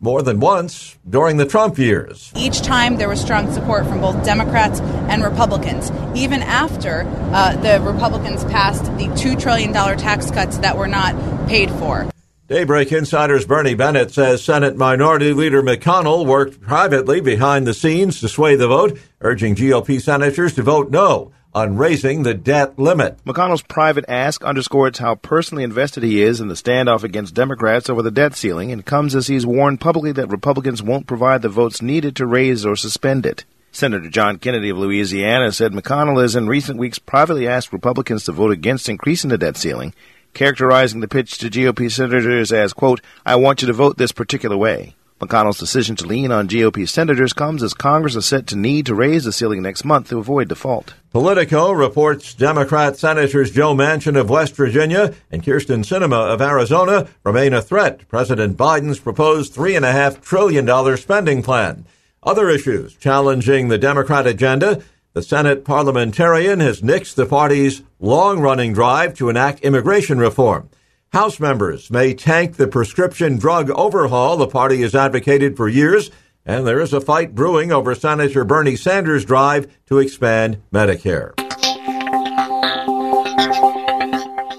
more 0.00 0.20
than 0.20 0.38
once 0.38 0.98
during 1.08 1.38
the 1.38 1.46
Trump 1.46 1.78
years. 1.78 2.30
Each 2.36 2.60
time 2.60 2.96
there 2.96 3.08
was 3.08 3.18
strong 3.18 3.50
support 3.54 3.86
from 3.86 4.02
both 4.02 4.22
Democrats 4.22 4.80
and 4.80 5.24
Republicans, 5.24 5.90
even 6.14 6.42
after 6.42 7.04
uh, 7.32 7.56
the 7.56 7.80
Republicans 7.80 8.44
passed 8.44 8.84
the 8.84 9.06
$2 9.16 9.40
trillion 9.40 9.72
tax 9.72 10.30
cuts 10.30 10.58
that 10.58 10.76
were 10.76 10.86
not 10.86 11.16
paid 11.48 11.70
for. 11.70 12.06
Daybreak 12.48 12.92
Insider's 12.92 13.46
Bernie 13.46 13.74
Bennett 13.74 14.10
says 14.10 14.44
Senate 14.44 14.76
Minority 14.76 15.32
Leader 15.32 15.62
McConnell 15.62 16.26
worked 16.26 16.60
privately 16.60 17.22
behind 17.22 17.66
the 17.66 17.72
scenes 17.72 18.20
to 18.20 18.28
sway 18.28 18.56
the 18.56 18.68
vote, 18.68 18.98
urging 19.22 19.54
GOP 19.54 20.02
senators 20.02 20.52
to 20.56 20.62
vote 20.62 20.90
no 20.90 21.32
on 21.54 21.76
raising 21.76 22.22
the 22.22 22.34
debt 22.34 22.78
limit. 22.78 23.22
McConnell's 23.24 23.62
private 23.62 24.04
ask 24.08 24.44
underscores 24.44 24.98
how 24.98 25.14
personally 25.16 25.64
invested 25.64 26.02
he 26.02 26.22
is 26.22 26.40
in 26.40 26.48
the 26.48 26.54
standoff 26.54 27.02
against 27.02 27.34
Democrats 27.34 27.90
over 27.90 28.02
the 28.02 28.10
debt 28.10 28.34
ceiling 28.34 28.70
and 28.72 28.86
comes 28.86 29.14
as 29.14 29.26
he's 29.26 29.46
warned 29.46 29.80
publicly 29.80 30.12
that 30.12 30.30
Republicans 30.30 30.82
won't 30.82 31.06
provide 31.06 31.42
the 31.42 31.48
votes 31.48 31.82
needed 31.82 32.16
to 32.16 32.26
raise 32.26 32.64
or 32.64 32.76
suspend 32.76 33.26
it. 33.26 33.44
Senator 33.72 34.08
John 34.08 34.38
Kennedy 34.38 34.70
of 34.70 34.78
Louisiana 34.78 35.52
said 35.52 35.72
McConnell 35.72 36.20
has 36.22 36.34
in 36.34 36.48
recent 36.48 36.78
weeks 36.78 36.98
privately 36.98 37.46
asked 37.46 37.72
Republicans 37.72 38.24
to 38.24 38.32
vote 38.32 38.50
against 38.50 38.88
increasing 38.88 39.30
the 39.30 39.38
debt 39.38 39.56
ceiling 39.56 39.94
characterizing 40.34 41.00
the 41.00 41.08
pitch 41.08 41.38
to 41.38 41.50
GOP 41.50 41.90
senators 41.90 42.52
as, 42.52 42.72
quote, 42.72 43.00
I 43.24 43.36
want 43.36 43.62
you 43.62 43.66
to 43.66 43.72
vote 43.72 43.98
this 43.98 44.12
particular 44.12 44.56
way. 44.56 44.94
McConnell's 45.20 45.58
decision 45.58 45.96
to 45.96 46.06
lean 46.06 46.32
on 46.32 46.48
GOP 46.48 46.88
senators 46.88 47.32
comes 47.32 47.62
as 47.62 47.74
Congress 47.74 48.16
is 48.16 48.24
set 48.24 48.46
to 48.48 48.56
need 48.56 48.86
to 48.86 48.94
raise 48.94 49.24
the 49.24 49.32
ceiling 49.32 49.62
next 49.62 49.84
month 49.84 50.08
to 50.08 50.18
avoid 50.18 50.48
default. 50.48 50.94
Politico 51.12 51.70
reports 51.72 52.32
Democrat 52.32 52.96
Senators 52.96 53.50
Joe 53.50 53.74
Manchin 53.74 54.18
of 54.18 54.30
West 54.30 54.56
Virginia 54.56 55.14
and 55.30 55.42
Kyrsten 55.42 55.84
Sinema 55.84 56.32
of 56.32 56.40
Arizona 56.40 57.06
remain 57.22 57.52
a 57.52 57.60
threat 57.60 58.00
to 58.00 58.06
President 58.06 58.56
Biden's 58.56 58.98
proposed 58.98 59.54
$3.5 59.54 60.22
trillion 60.22 60.96
spending 60.96 61.42
plan. 61.42 61.84
Other 62.22 62.48
issues 62.48 62.94
challenging 62.94 63.68
the 63.68 63.78
Democrat 63.78 64.26
agenda 64.26 64.82
the 65.12 65.22
Senate 65.22 65.64
parliamentarian 65.64 66.60
has 66.60 66.82
nixed 66.82 67.16
the 67.16 67.26
party's 67.26 67.82
long 67.98 68.38
running 68.38 68.72
drive 68.72 69.12
to 69.14 69.28
enact 69.28 69.60
immigration 69.60 70.18
reform. 70.18 70.70
House 71.12 71.40
members 71.40 71.90
may 71.90 72.14
tank 72.14 72.54
the 72.54 72.68
prescription 72.68 73.36
drug 73.36 73.68
overhaul 73.70 74.36
the 74.36 74.46
party 74.46 74.82
has 74.82 74.94
advocated 74.94 75.56
for 75.56 75.68
years, 75.68 76.08
and 76.46 76.64
there 76.64 76.80
is 76.80 76.92
a 76.92 77.00
fight 77.00 77.34
brewing 77.34 77.72
over 77.72 77.96
Senator 77.96 78.44
Bernie 78.44 78.76
Sanders' 78.76 79.24
drive 79.24 79.66
to 79.86 79.98
expand 79.98 80.62
Medicare. 80.72 81.32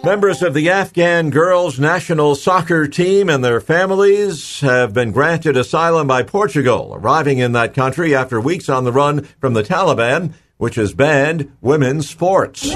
Members 0.03 0.41
of 0.41 0.53
the 0.53 0.69
Afghan 0.69 1.29
girls 1.29 1.79
national 1.79 2.35
soccer 2.35 2.85
team 2.85 3.29
and 3.29 3.45
their 3.45 3.61
families 3.61 4.59
have 4.59 4.93
been 4.93 5.13
granted 5.13 5.55
asylum 5.55 6.05
by 6.05 6.21
Portugal, 6.21 6.91
arriving 6.95 7.37
in 7.37 7.53
that 7.53 7.73
country 7.73 8.13
after 8.13 8.41
weeks 8.41 8.67
on 8.67 8.83
the 8.83 8.91
run 8.91 9.23
from 9.39 9.53
the 9.53 9.63
Taliban, 9.63 10.33
which 10.57 10.75
has 10.75 10.93
banned 10.93 11.49
women's 11.61 12.09
sports. 12.09 12.75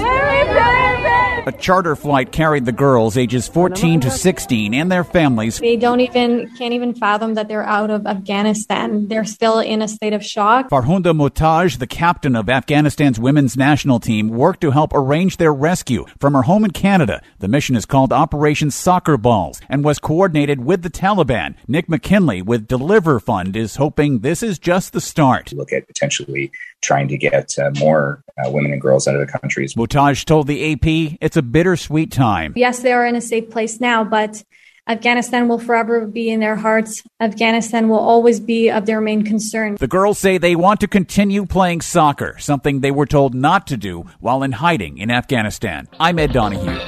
A 1.48 1.52
charter 1.52 1.94
flight 1.94 2.32
carried 2.32 2.64
the 2.64 2.72
girls 2.72 3.16
ages 3.16 3.46
14 3.46 4.00
to 4.00 4.10
16 4.10 4.74
and 4.74 4.90
their 4.90 5.04
families. 5.04 5.60
They 5.60 5.76
don't 5.76 6.00
even 6.00 6.50
can't 6.56 6.74
even 6.74 6.92
fathom 6.92 7.34
that 7.34 7.46
they're 7.46 7.62
out 7.62 7.88
of 7.88 8.04
Afghanistan. 8.04 9.06
They're 9.06 9.24
still 9.24 9.60
in 9.60 9.80
a 9.80 9.86
state 9.86 10.12
of 10.12 10.24
shock. 10.24 10.70
Farkhunda 10.70 11.14
Muhtaj, 11.16 11.78
the 11.78 11.86
captain 11.86 12.34
of 12.34 12.48
Afghanistan's 12.48 13.20
women's 13.20 13.56
national 13.56 14.00
team, 14.00 14.28
worked 14.28 14.60
to 14.62 14.72
help 14.72 14.90
arrange 14.92 15.36
their 15.36 15.54
rescue 15.54 16.04
from 16.18 16.34
her 16.34 16.42
home 16.42 16.64
in 16.64 16.72
Canada. 16.72 17.22
The 17.38 17.46
mission 17.46 17.76
is 17.76 17.86
called 17.86 18.12
Operation 18.12 18.72
Soccer 18.72 19.16
Balls 19.16 19.60
and 19.68 19.84
was 19.84 20.00
coordinated 20.00 20.64
with 20.64 20.82
the 20.82 20.90
Taliban. 20.90 21.54
Nick 21.68 21.88
McKinley 21.88 22.42
with 22.42 22.66
Deliver 22.66 23.20
Fund 23.20 23.54
is 23.54 23.76
hoping 23.76 24.18
this 24.18 24.42
is 24.42 24.58
just 24.58 24.92
the 24.92 25.00
start. 25.00 25.52
Look 25.52 25.72
at 25.72 25.86
potentially 25.86 26.50
trying 26.82 27.08
to 27.08 27.16
get 27.16 27.58
uh, 27.58 27.70
more 27.78 28.22
uh, 28.38 28.50
women 28.50 28.72
and 28.72 28.80
girls 28.80 29.08
out 29.08 29.14
of 29.14 29.26
the 29.26 29.38
countries. 29.38 29.74
Muhtaj 29.74 30.24
told 30.24 30.46
the 30.46 30.72
AP 30.72 31.18
it's 31.20 31.36
a 31.36 31.42
bittersweet 31.42 32.12
time. 32.12 32.52
Yes, 32.56 32.80
they 32.80 32.92
are 32.92 33.06
in 33.06 33.16
a 33.16 33.20
safe 33.20 33.50
place 33.50 33.80
now, 33.80 34.04
but 34.04 34.42
Afghanistan 34.88 35.48
will 35.48 35.58
forever 35.58 36.06
be 36.06 36.30
in 36.30 36.38
their 36.38 36.54
hearts. 36.54 37.02
Afghanistan 37.18 37.88
will 37.88 37.98
always 37.98 38.38
be 38.38 38.70
of 38.70 38.86
their 38.86 39.00
main 39.00 39.24
concern. 39.24 39.76
The 39.80 39.88
girls 39.88 40.18
say 40.18 40.38
they 40.38 40.54
want 40.54 40.78
to 40.80 40.86
continue 40.86 41.44
playing 41.44 41.80
soccer, 41.80 42.36
something 42.38 42.80
they 42.80 42.92
were 42.92 43.06
told 43.06 43.34
not 43.34 43.66
to 43.68 43.76
do 43.76 44.04
while 44.20 44.44
in 44.44 44.52
hiding 44.52 44.98
in 44.98 45.10
Afghanistan. 45.10 45.88
I'm 45.98 46.20
Ed 46.20 46.32
Donahue. 46.32 46.78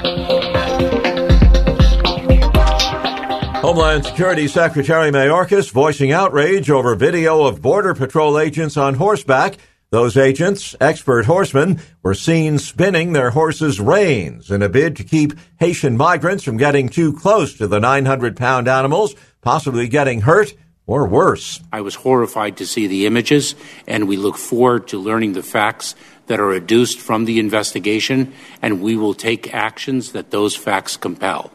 Homeland 3.60 4.04
Security 4.04 4.46
Secretary 4.46 5.10
Mayorkas 5.10 5.72
voicing 5.72 6.12
outrage 6.12 6.70
over 6.70 6.94
video 6.94 7.44
of 7.44 7.60
Border 7.60 7.94
Patrol 7.94 8.38
agents 8.38 8.76
on 8.76 8.94
horseback 8.94 9.56
those 9.90 10.16
agents, 10.16 10.76
expert 10.80 11.24
horsemen, 11.24 11.80
were 12.02 12.14
seen 12.14 12.58
spinning 12.58 13.12
their 13.12 13.30
horses' 13.30 13.80
reins 13.80 14.50
in 14.50 14.62
a 14.62 14.68
bid 14.68 14.96
to 14.96 15.04
keep 15.04 15.32
Haitian 15.60 15.96
migrants 15.96 16.44
from 16.44 16.58
getting 16.58 16.88
too 16.88 17.14
close 17.14 17.54
to 17.54 17.66
the 17.66 17.80
900 17.80 18.36
pound 18.36 18.68
animals, 18.68 19.14
possibly 19.40 19.88
getting 19.88 20.22
hurt 20.22 20.54
or 20.86 21.06
worse. 21.06 21.60
I 21.72 21.80
was 21.80 21.94
horrified 21.94 22.56
to 22.58 22.66
see 22.66 22.86
the 22.86 23.06
images, 23.06 23.54
and 23.86 24.08
we 24.08 24.16
look 24.16 24.36
forward 24.36 24.88
to 24.88 24.98
learning 24.98 25.32
the 25.32 25.42
facts 25.42 25.94
that 26.26 26.40
are 26.40 26.52
adduced 26.52 26.98
from 26.98 27.24
the 27.24 27.38
investigation, 27.38 28.32
and 28.60 28.82
we 28.82 28.96
will 28.96 29.14
take 29.14 29.54
actions 29.54 30.12
that 30.12 30.30
those 30.30 30.54
facts 30.54 30.96
compel. 30.96 31.50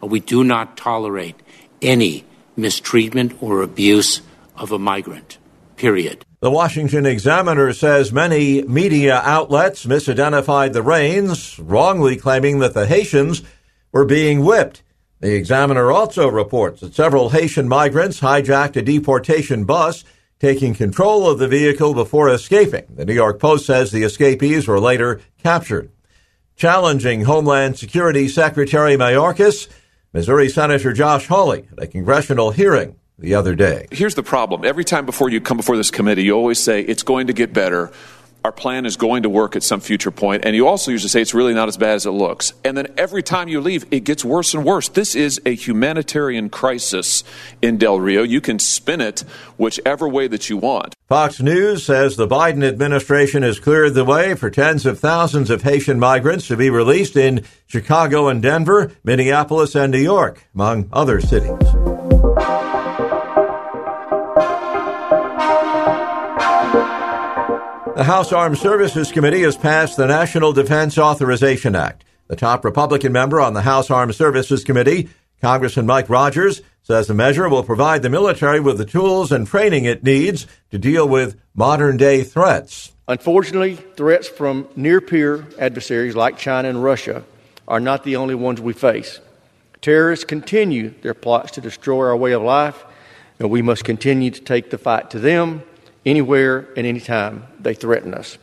We 0.00 0.20
do 0.20 0.44
not 0.44 0.76
tolerate 0.76 1.36
any 1.82 2.24
mistreatment 2.56 3.42
or 3.42 3.62
abuse 3.62 4.22
of 4.56 4.72
a 4.72 4.78
migrant, 4.78 5.38
period. 5.76 6.24
The 6.40 6.50
Washington 6.50 7.06
Examiner 7.06 7.72
says 7.72 8.12
many 8.12 8.62
media 8.62 9.20
outlets 9.24 9.86
misidentified 9.86 10.72
the 10.72 10.82
reins, 10.82 11.58
wrongly 11.58 12.16
claiming 12.16 12.58
that 12.60 12.74
the 12.74 12.86
Haitians 12.86 13.42
were 13.92 14.04
being 14.04 14.44
whipped. 14.44 14.82
The 15.20 15.34
Examiner 15.34 15.90
also 15.90 16.28
reports 16.28 16.82
that 16.82 16.94
several 16.94 17.30
Haitian 17.30 17.68
migrants 17.68 18.20
hijacked 18.20 18.76
a 18.76 18.82
deportation 18.82 19.64
bus, 19.64 20.04
taking 20.38 20.74
control 20.74 21.28
of 21.28 21.38
the 21.38 21.48
vehicle 21.48 21.94
before 21.94 22.28
escaping. 22.28 22.84
The 22.90 23.06
New 23.06 23.14
York 23.14 23.40
Post 23.40 23.64
says 23.64 23.90
the 23.90 24.02
escapees 24.02 24.68
were 24.68 24.78
later 24.78 25.22
captured. 25.42 25.90
Challenging 26.56 27.22
Homeland 27.22 27.78
Security 27.78 28.28
Secretary 28.28 28.96
Mayorkas, 28.96 29.68
Missouri 30.12 30.48
Senator 30.48 30.92
Josh 30.92 31.26
Hawley 31.26 31.66
at 31.72 31.82
a 31.82 31.86
congressional 31.86 32.50
hearing 32.50 32.96
the 33.18 33.34
other 33.34 33.54
day. 33.54 33.86
Here's 33.90 34.14
the 34.14 34.22
problem. 34.22 34.64
Every 34.64 34.84
time 34.84 35.06
before 35.06 35.30
you 35.30 35.40
come 35.40 35.56
before 35.56 35.76
this 35.76 35.90
committee, 35.90 36.24
you 36.24 36.32
always 36.32 36.58
say 36.58 36.80
it's 36.82 37.02
going 37.02 37.28
to 37.28 37.32
get 37.32 37.52
better. 37.52 37.92
Our 38.44 38.52
plan 38.52 38.86
is 38.86 38.96
going 38.96 39.24
to 39.24 39.28
work 39.28 39.56
at 39.56 39.64
some 39.64 39.80
future 39.80 40.12
point, 40.12 40.44
and 40.44 40.54
you 40.54 40.68
also 40.68 40.92
usually 40.92 41.08
say 41.08 41.20
it's 41.20 41.34
really 41.34 41.52
not 41.52 41.66
as 41.66 41.76
bad 41.76 41.96
as 41.96 42.06
it 42.06 42.12
looks. 42.12 42.52
And 42.64 42.76
then 42.76 42.94
every 42.96 43.20
time 43.20 43.48
you 43.48 43.60
leave, 43.60 43.84
it 43.90 44.04
gets 44.04 44.24
worse 44.24 44.54
and 44.54 44.64
worse. 44.64 44.88
This 44.88 45.16
is 45.16 45.40
a 45.44 45.52
humanitarian 45.52 46.48
crisis 46.48 47.24
in 47.60 47.76
Del 47.76 47.98
Rio. 47.98 48.22
You 48.22 48.40
can 48.40 48.60
spin 48.60 49.00
it 49.00 49.24
whichever 49.56 50.08
way 50.08 50.28
that 50.28 50.48
you 50.48 50.58
want. 50.58 50.94
Fox 51.08 51.40
News 51.40 51.84
says 51.84 52.14
the 52.14 52.28
Biden 52.28 52.62
administration 52.62 53.42
has 53.42 53.58
cleared 53.58 53.94
the 53.94 54.04
way 54.04 54.36
for 54.36 54.48
tens 54.48 54.86
of 54.86 55.00
thousands 55.00 55.50
of 55.50 55.62
Haitian 55.62 55.98
migrants 55.98 56.46
to 56.46 56.56
be 56.56 56.70
released 56.70 57.16
in 57.16 57.44
Chicago 57.66 58.28
and 58.28 58.40
Denver, 58.40 58.92
Minneapolis, 59.02 59.74
and 59.74 59.90
New 59.90 59.98
York, 59.98 60.46
among 60.54 60.88
other 60.92 61.20
cities. 61.20 61.58
The 67.96 68.04
House 68.04 68.30
Armed 68.30 68.58
Services 68.58 69.10
Committee 69.10 69.40
has 69.40 69.56
passed 69.56 69.96
the 69.96 70.06
National 70.06 70.52
Defense 70.52 70.98
Authorization 70.98 71.74
Act. 71.74 72.04
The 72.28 72.36
top 72.36 72.62
Republican 72.62 73.10
member 73.10 73.40
on 73.40 73.54
the 73.54 73.62
House 73.62 73.90
Armed 73.90 74.14
Services 74.14 74.64
Committee, 74.64 75.08
Congressman 75.40 75.86
Mike 75.86 76.10
Rogers, 76.10 76.60
says 76.82 77.06
the 77.06 77.14
measure 77.14 77.48
will 77.48 77.62
provide 77.62 78.02
the 78.02 78.10
military 78.10 78.60
with 78.60 78.76
the 78.76 78.84
tools 78.84 79.32
and 79.32 79.46
training 79.46 79.86
it 79.86 80.04
needs 80.04 80.46
to 80.72 80.78
deal 80.78 81.08
with 81.08 81.40
modern 81.54 81.96
day 81.96 82.22
threats. 82.22 82.92
Unfortunately, 83.08 83.76
threats 83.76 84.28
from 84.28 84.68
near 84.76 85.00
peer 85.00 85.46
adversaries 85.58 86.14
like 86.14 86.36
China 86.36 86.68
and 86.68 86.84
Russia 86.84 87.24
are 87.66 87.80
not 87.80 88.04
the 88.04 88.16
only 88.16 88.34
ones 88.34 88.60
we 88.60 88.74
face. 88.74 89.20
Terrorists 89.80 90.26
continue 90.26 90.92
their 91.00 91.14
plots 91.14 91.52
to 91.52 91.62
destroy 91.62 92.08
our 92.08 92.16
way 92.16 92.32
of 92.32 92.42
life, 92.42 92.84
and 93.38 93.48
we 93.48 93.62
must 93.62 93.84
continue 93.84 94.30
to 94.30 94.40
take 94.42 94.68
the 94.68 94.76
fight 94.76 95.08
to 95.12 95.18
them 95.18 95.62
anywhere 96.06 96.68
and 96.76 96.86
anytime 96.86 97.44
they 97.60 97.74
threaten 97.74 98.14
us. 98.14 98.38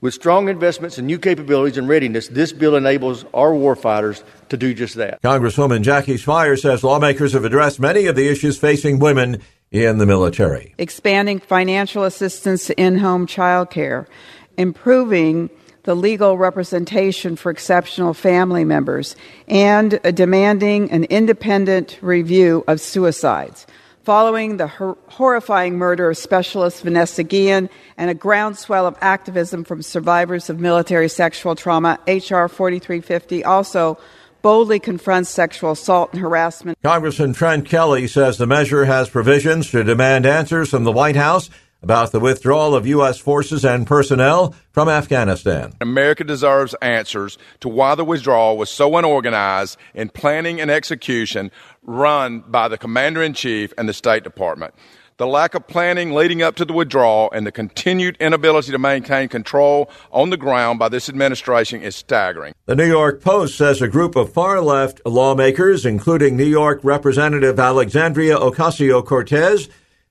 With 0.00 0.14
strong 0.14 0.48
investments 0.48 0.96
in 0.96 1.04
new 1.04 1.18
capabilities 1.18 1.76
and 1.76 1.86
readiness, 1.86 2.28
this 2.28 2.54
bill 2.54 2.74
enables 2.74 3.24
our 3.34 3.50
warfighters 3.50 4.22
to 4.48 4.56
do 4.56 4.72
just 4.72 4.94
that. 4.94 5.20
Congresswoman 5.20 5.82
Jackie 5.82 6.14
Speier 6.14 6.58
says 6.58 6.82
lawmakers 6.82 7.34
have 7.34 7.44
addressed 7.44 7.78
many 7.78 8.06
of 8.06 8.16
the 8.16 8.26
issues 8.30 8.58
facing 8.58 8.98
women 8.98 9.42
in 9.70 9.98
the 9.98 10.06
military. 10.06 10.74
Expanding 10.78 11.38
financial 11.38 12.04
assistance 12.04 12.66
to 12.68 12.80
in 12.80 12.96
home 12.96 13.26
child 13.26 13.68
care, 13.68 14.08
improving 14.56 15.50
the 15.82 15.94
legal 15.94 16.38
representation 16.38 17.36
for 17.36 17.50
exceptional 17.50 18.14
family 18.14 18.64
members, 18.64 19.16
and 19.48 20.00
demanding 20.14 20.90
an 20.90 21.04
independent 21.04 21.98
review 22.00 22.64
of 22.68 22.80
suicides. 22.80 23.66
Following 24.04 24.56
the 24.56 24.66
hor- 24.66 24.96
horrifying 25.08 25.76
murder 25.76 26.10
of 26.10 26.16
specialist 26.16 26.82
Vanessa 26.82 27.22
Guillen 27.22 27.68
and 27.98 28.08
a 28.08 28.14
groundswell 28.14 28.86
of 28.86 28.96
activism 29.02 29.62
from 29.62 29.82
survivors 29.82 30.48
of 30.48 30.58
military 30.58 31.08
sexual 31.08 31.54
trauma, 31.54 31.98
H.R. 32.06 32.48
4350 32.48 33.44
also 33.44 33.98
boldly 34.40 34.80
confronts 34.80 35.28
sexual 35.28 35.72
assault 35.72 36.12
and 36.12 36.22
harassment. 36.22 36.78
Congressman 36.82 37.34
Trent 37.34 37.66
Kelly 37.66 38.06
says 38.06 38.38
the 38.38 38.46
measure 38.46 38.86
has 38.86 39.10
provisions 39.10 39.70
to 39.70 39.84
demand 39.84 40.24
answers 40.24 40.70
from 40.70 40.84
the 40.84 40.92
White 40.92 41.16
House 41.16 41.50
about 41.82 42.12
the 42.12 42.20
withdrawal 42.20 42.74
of 42.74 42.86
U.S. 42.86 43.18
forces 43.18 43.64
and 43.64 43.86
personnel 43.86 44.54
from 44.72 44.88
Afghanistan. 44.88 45.72
America 45.80 46.24
deserves 46.24 46.74
answers 46.82 47.38
to 47.60 47.68
why 47.68 47.94
the 47.94 48.04
withdrawal 48.04 48.56
was 48.56 48.70
so 48.70 48.96
unorganized 48.96 49.78
in 49.94 50.08
planning 50.08 50.60
and 50.60 50.70
execution 50.70 51.50
run 51.82 52.40
by 52.46 52.68
the 52.68 52.78
Commander 52.78 53.22
in 53.22 53.34
Chief 53.34 53.72
and 53.78 53.88
the 53.88 53.94
State 53.94 54.24
Department. 54.24 54.74
The 55.20 55.26
lack 55.26 55.54
of 55.54 55.66
planning 55.66 56.12
leading 56.14 56.40
up 56.40 56.56
to 56.56 56.64
the 56.64 56.72
withdrawal 56.72 57.30
and 57.32 57.46
the 57.46 57.52
continued 57.52 58.16
inability 58.20 58.72
to 58.72 58.78
maintain 58.78 59.28
control 59.28 59.90
on 60.10 60.30
the 60.30 60.38
ground 60.38 60.78
by 60.78 60.88
this 60.88 61.10
administration 61.10 61.82
is 61.82 61.94
staggering. 61.94 62.54
The 62.64 62.74
New 62.74 62.86
York 62.86 63.20
Post 63.20 63.58
says 63.58 63.82
a 63.82 63.88
group 63.88 64.16
of 64.16 64.32
far 64.32 64.62
left 64.62 65.02
lawmakers, 65.04 65.84
including 65.84 66.38
New 66.38 66.46
York 66.46 66.80
Representative 66.82 67.60
Alexandria 67.60 68.38
Ocasio 68.38 69.04
Cortez, 69.04 69.68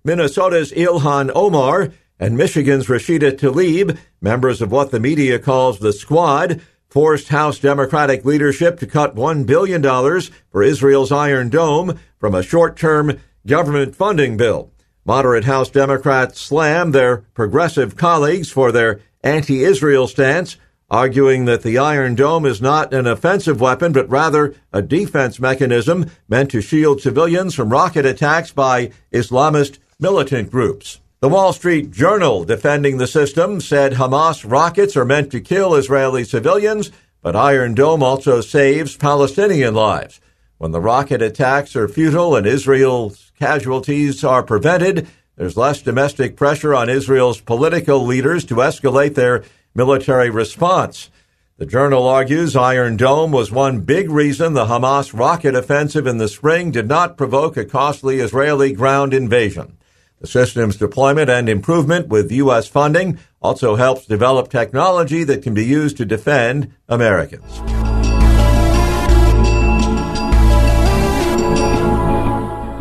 Minnesota's 0.10 0.72
Ilhan 0.72 1.32
Omar, 1.36 1.92
and 2.20 2.36
Michigan's 2.36 2.88
Rashida 2.88 3.32
Tlaib, 3.32 3.96
members 4.20 4.60
of 4.60 4.72
what 4.72 4.90
the 4.90 5.00
media 5.00 5.38
calls 5.38 5.78
the 5.78 5.94
Squad, 5.94 6.62
forced 6.90 7.28
House 7.28 7.60
Democratic 7.60 8.26
leadership 8.26 8.80
to 8.80 8.88
cut 8.88 9.16
$1 9.16 9.46
billion 9.46 9.84
for 9.84 10.64
Israel's 10.64 11.12
Iron 11.12 11.50
Dome 11.50 12.00
from 12.18 12.34
a 12.34 12.42
short 12.42 12.76
term 12.76 13.20
government 13.46 13.96
funding 13.96 14.36
bill. 14.36 14.72
Moderate 15.06 15.44
House 15.44 15.70
Democrats 15.70 16.42
slammed 16.42 16.96
their 16.96 17.18
progressive 17.36 17.96
colleagues 17.96 18.50
for 18.50 18.72
their 18.72 19.02
anti 19.24 19.64
Israel 19.64 20.08
stance, 20.08 20.58
arguing 20.90 21.46
that 21.46 21.62
the 21.62 21.78
Iron 21.78 22.16
Dome 22.16 22.48
is 22.48 22.60
not 22.60 22.96
an 22.96 23.06
offensive 23.06 23.62
weapon, 23.62 23.92
but 23.92 24.10
rather 24.10 24.56
a 24.74 24.82
defense 24.82 25.40
mechanism 25.40 26.10
meant 26.28 26.50
to 26.50 26.62
shield 26.62 27.00
civilians 27.00 27.54
from 27.54 27.70
rocket 27.70 28.08
attacks 28.08 28.52
by 28.52 28.90
Islamist 29.14 29.78
militant 30.02 30.50
groups. 30.50 31.02
The 31.20 31.28
Wall 31.28 31.52
Street 31.52 31.92
Journal, 31.92 32.46
defending 32.46 32.98
the 32.98 33.08
system, 33.08 33.60
said 33.60 33.94
Hamas 33.94 34.50
rockets 34.50 34.96
are 34.96 35.04
meant 35.04 35.30
to 35.32 35.42
kill 35.42 35.76
Israeli 35.76 36.24
civilians, 36.24 36.90
but 37.22 37.36
Iron 37.36 37.76
Dome 37.76 38.02
also 38.02 38.40
saves 38.40 38.96
Palestinian 38.96 39.74
lives. 39.76 40.22
When 40.58 40.72
the 40.72 40.80
rocket 40.80 41.22
attacks 41.22 41.76
are 41.76 41.90
futile 41.90 42.38
and 42.38 42.48
Israel's 42.48 43.34
casualties 43.38 44.24
are 44.24 44.42
prevented, 44.42 45.10
there's 45.36 45.58
less 45.58 45.82
domestic 45.82 46.38
pressure 46.38 46.74
on 46.74 46.90
Israel's 46.90 47.42
political 47.42 48.06
leaders 48.06 48.46
to 48.46 48.56
escalate 48.56 49.16
their 49.16 49.44
military 49.76 50.30
response. 50.30 51.10
The 51.58 51.66
journal 51.66 52.08
argues 52.08 52.56
Iron 52.56 52.96
Dome 52.96 53.34
was 53.34 53.52
one 53.52 53.82
big 53.82 54.10
reason 54.10 54.54
the 54.54 54.68
Hamas 54.68 55.18
rocket 55.18 55.56
offensive 55.56 56.08
in 56.08 56.20
the 56.20 56.30
spring 56.30 56.72
did 56.72 56.88
not 56.88 57.18
provoke 57.18 57.58
a 57.58 57.66
costly 57.66 58.22
Israeli 58.22 58.72
ground 58.72 59.14
invasion. 59.14 59.76
The 60.20 60.28
system's 60.28 60.76
deployment 60.76 61.30
and 61.30 61.48
improvement 61.48 62.10
with 62.10 62.32
U.S. 62.32 62.68
funding 62.68 63.20
also 63.42 63.76
helps 63.76 64.06
develop 64.06 64.50
technology 64.50 65.24
that 65.24 65.42
can 65.42 65.54
be 65.54 65.66
used 65.66 65.96
to 65.98 66.06
defend 66.06 66.74
Americans. 66.90 67.62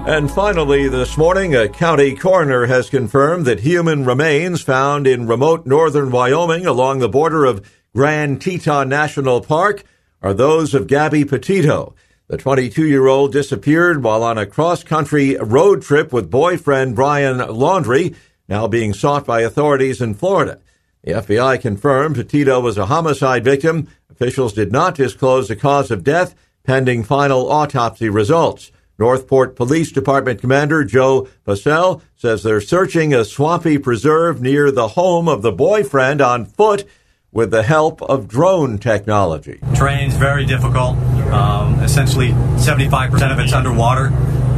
And 0.08 0.30
finally, 0.30 0.88
this 0.88 1.16
morning, 1.18 1.54
a 1.54 1.68
county 1.68 2.16
coroner 2.16 2.66
has 2.66 2.90
confirmed 2.90 3.44
that 3.44 3.60
human 3.60 4.04
remains 4.04 4.62
found 4.62 5.06
in 5.06 5.28
remote 5.28 5.66
northern 5.66 6.10
Wyoming 6.10 6.66
along 6.66 6.98
the 6.98 7.10
border 7.10 7.44
of 7.44 7.70
Grand 7.94 8.40
Teton 8.40 8.88
National 8.88 9.42
Park 9.42 9.84
are 10.22 10.34
those 10.34 10.74
of 10.74 10.86
Gabby 10.86 11.24
Petito. 11.24 11.94
The 12.28 12.36
22 12.36 12.86
year 12.86 13.06
old 13.06 13.32
disappeared 13.32 14.02
while 14.02 14.22
on 14.22 14.36
a 14.36 14.44
cross 14.44 14.84
country 14.84 15.34
road 15.36 15.80
trip 15.80 16.12
with 16.12 16.30
boyfriend 16.30 16.94
Brian 16.94 17.38
Laundrie, 17.38 18.14
now 18.46 18.66
being 18.66 18.92
sought 18.92 19.24
by 19.24 19.40
authorities 19.40 20.02
in 20.02 20.12
Florida. 20.12 20.60
The 21.02 21.12
FBI 21.12 21.58
confirmed 21.62 22.28
Tito 22.28 22.60
was 22.60 22.76
a 22.76 22.84
homicide 22.84 23.44
victim. 23.44 23.88
Officials 24.10 24.52
did 24.52 24.70
not 24.70 24.94
disclose 24.94 25.48
the 25.48 25.56
cause 25.56 25.90
of 25.90 26.04
death 26.04 26.34
pending 26.64 27.02
final 27.02 27.50
autopsy 27.50 28.10
results. 28.10 28.72
Northport 28.98 29.56
Police 29.56 29.90
Department 29.90 30.38
Commander 30.38 30.84
Joe 30.84 31.28
Passell 31.46 32.02
says 32.14 32.42
they're 32.42 32.60
searching 32.60 33.14
a 33.14 33.24
swampy 33.24 33.78
preserve 33.78 34.42
near 34.42 34.70
the 34.70 34.88
home 34.88 35.28
of 35.28 35.40
the 35.40 35.52
boyfriend 35.52 36.20
on 36.20 36.44
foot 36.44 36.86
with 37.32 37.50
the 37.50 37.62
help 37.62 38.02
of 38.02 38.28
drone 38.28 38.76
technology. 38.76 39.60
Terrain's 39.74 40.16
very 40.16 40.44
difficult. 40.44 40.98
Um, 41.30 41.80
essentially, 41.80 42.28
75% 42.28 43.32
of 43.32 43.38
it's 43.38 43.52
underwater, 43.52 44.06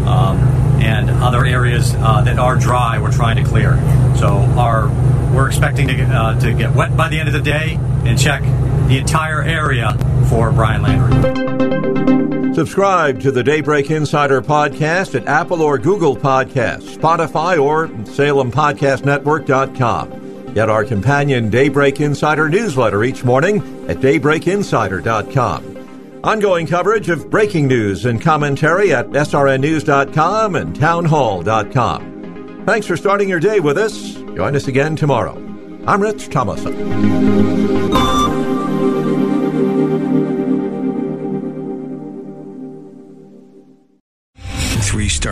um, 0.09 0.39
and 0.81 1.11
other 1.11 1.45
areas 1.45 1.95
uh, 1.99 2.23
that 2.23 2.39
are 2.39 2.57
dry 2.57 2.99
we're 2.99 3.13
trying 3.13 3.37
to 3.37 3.45
clear. 3.45 3.77
So 4.17 4.39
our 4.57 4.89
we're 5.35 5.47
expecting 5.47 5.89
to 5.89 5.95
get, 5.95 6.11
uh, 6.11 6.39
to 6.41 6.53
get 6.53 6.75
wet 6.75 6.95
by 6.97 7.09
the 7.09 7.19
end 7.19 7.29
of 7.29 7.35
the 7.35 7.41
day 7.41 7.79
and 8.05 8.19
check 8.19 8.43
the 8.89 8.99
entire 8.99 9.43
area 9.43 9.97
for 10.29 10.51
Brian 10.51 10.83
Laundrie. 10.83 12.55
Subscribe 12.55 13.21
to 13.21 13.31
the 13.31 13.45
Daybreak 13.45 13.91
Insider 13.91 14.43
podcast 14.43 15.15
at 15.15 15.27
Apple 15.27 15.63
or 15.63 15.79
Google 15.79 16.15
Podcasts, 16.17 16.97
Spotify, 16.97 17.63
or 17.63 17.87
SalemPodcastNetwork.com. 17.89 20.55
Get 20.55 20.69
our 20.69 20.85
companion 20.85 21.49
Daybreak 21.49 22.01
Insider 22.01 22.49
newsletter 22.49 23.05
each 23.05 23.23
morning 23.23 23.59
at 23.89 23.99
DaybreakInsider.com. 23.99 25.70
Ongoing 26.23 26.67
coverage 26.67 27.09
of 27.09 27.31
breaking 27.31 27.67
news 27.67 28.05
and 28.05 28.21
commentary 28.21 28.93
at 28.93 29.07
SRNNews.com 29.07 30.55
and 30.55 30.77
Townhall.com. 30.77 32.65
Thanks 32.67 32.87
for 32.87 32.97
starting 32.99 33.29
your 33.29 33.41
day 33.41 33.59
with 33.61 33.79
us. 33.79 34.13
Join 34.15 34.55
us 34.55 34.69
again 34.69 34.97
tomorrow. 34.97 35.35
I'm 35.87 36.03
Rich 36.03 36.29
Thomason. 36.29 38.20